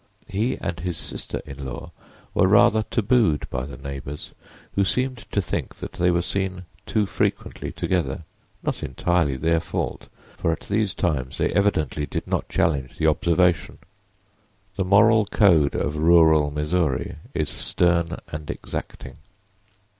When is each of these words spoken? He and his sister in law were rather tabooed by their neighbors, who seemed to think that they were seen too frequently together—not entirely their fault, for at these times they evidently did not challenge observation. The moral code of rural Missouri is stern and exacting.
He 0.27 0.57
and 0.57 0.79
his 0.79 0.97
sister 0.97 1.43
in 1.45 1.63
law 1.63 1.91
were 2.33 2.47
rather 2.47 2.81
tabooed 2.81 3.47
by 3.51 3.65
their 3.65 3.77
neighbors, 3.77 4.31
who 4.73 4.83
seemed 4.83 5.19
to 5.31 5.43
think 5.43 5.75
that 5.75 5.91
they 5.93 6.09
were 6.09 6.23
seen 6.23 6.65
too 6.87 7.05
frequently 7.05 7.71
together—not 7.71 8.81
entirely 8.81 9.37
their 9.37 9.59
fault, 9.59 10.07
for 10.37 10.51
at 10.51 10.61
these 10.61 10.95
times 10.95 11.37
they 11.37 11.53
evidently 11.53 12.07
did 12.07 12.25
not 12.25 12.49
challenge 12.49 12.99
observation. 13.05 13.77
The 14.75 14.85
moral 14.85 15.27
code 15.27 15.75
of 15.75 15.95
rural 15.97 16.49
Missouri 16.49 17.17
is 17.35 17.49
stern 17.49 18.17
and 18.29 18.49
exacting. 18.49 19.17